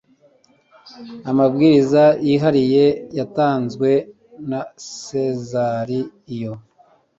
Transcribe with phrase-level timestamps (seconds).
[1.29, 2.85] amabwiriza yihariye
[3.17, 3.89] yatanzwe
[4.49, 4.61] na
[5.01, 5.99] sezari
[6.35, 6.53] iyo